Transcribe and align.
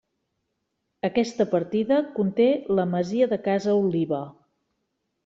Aquesta 1.09 1.45
partida 1.51 1.99
conté 2.15 2.47
la 2.79 2.87
masia 2.95 3.29
de 3.35 3.39
Casa 3.49 3.77
Oliva. 3.83 4.23